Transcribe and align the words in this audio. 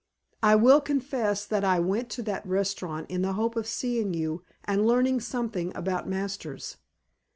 I 0.41 0.55
will 0.55 0.81
confess 0.81 1.45
that 1.45 1.63
I 1.63 1.79
went 1.79 2.09
to 2.13 2.23
that 2.23 2.43
restaurant 2.47 3.07
in 3.11 3.21
the 3.21 3.33
hope 3.33 3.55
of 3.55 3.67
seeing 3.67 4.15
you 4.15 4.41
and 4.63 4.83
learning 4.87 5.19
something 5.19 5.71
about 5.75 6.09
Masters. 6.09 6.77